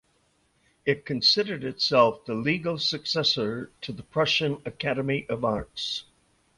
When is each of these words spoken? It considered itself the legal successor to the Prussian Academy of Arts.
It 0.83 1.05
considered 1.05 1.63
itself 1.63 2.25
the 2.25 2.33
legal 2.33 2.79
successor 2.79 3.69
to 3.81 3.91
the 3.91 4.01
Prussian 4.01 4.59
Academy 4.65 5.27
of 5.29 5.45
Arts. 5.45 6.05